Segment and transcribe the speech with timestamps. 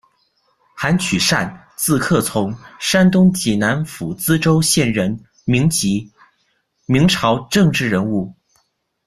[0.75, 6.11] 韩取善，字克从，山东济南府淄川县人，民籍，
[6.87, 8.33] 明朝政治人物。